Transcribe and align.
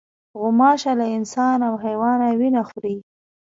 غوماشه 0.39 0.91
له 0.99 1.05
انسان 1.17 1.57
او 1.67 1.73
حیوانه 1.83 2.27
وینه 2.39 2.61
خوري. 2.69 2.95